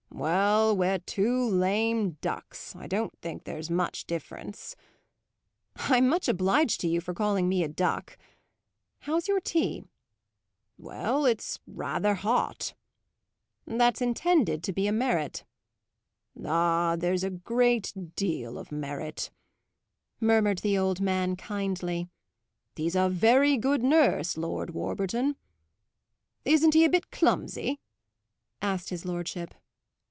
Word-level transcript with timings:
"Well, 0.13 0.77
we're 0.77 0.99
two 0.99 1.49
lame 1.49 2.11
ducks; 2.21 2.75
I 2.75 2.85
don't 2.85 3.17
think 3.21 3.43
there's 3.45 3.71
much 3.71 4.05
difference." 4.05 4.75
"I'm 5.77 6.07
much 6.09 6.27
obliged 6.27 6.79
to 6.81 6.87
you 6.87 7.01
for 7.01 7.15
calling 7.15 7.49
me 7.49 7.63
a 7.63 7.67
duck. 7.67 8.19
How's 8.99 9.27
your 9.27 9.39
tea?" 9.39 9.83
"Well, 10.77 11.25
it's 11.25 11.57
rather 11.65 12.13
hot." 12.15 12.75
"That's 13.65 13.99
intended 14.01 14.63
to 14.65 14.73
be 14.73 14.85
a 14.85 14.91
merit." 14.91 15.43
"Ah, 16.45 16.95
there's 16.99 17.23
a 17.23 17.31
great 17.31 17.91
deal 18.15 18.59
of 18.59 18.71
merit," 18.71 19.31
murmured 20.19 20.59
the 20.59 20.77
old 20.77 21.01
man, 21.01 21.35
kindly. 21.35 22.09
"He's 22.75 22.95
a 22.95 23.09
very 23.09 23.57
good 23.57 23.81
nurse, 23.81 24.37
Lord 24.37 24.71
Warburton." 24.71 25.35
"Isn't 26.45 26.75
he 26.75 26.85
a 26.85 26.89
bit 26.91 27.09
clumsy?" 27.09 27.79
asked 28.61 28.89
his 28.89 29.03
lordship. 29.03 29.55